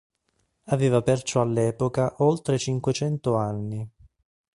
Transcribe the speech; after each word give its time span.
Aveva 0.69 1.03
perciò 1.03 1.41
all'epoca 1.41 2.15
oltre 2.23 2.57
cinquecento 2.57 3.35
anni. 3.35 3.87